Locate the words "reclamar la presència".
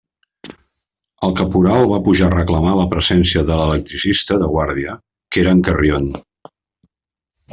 2.35-3.43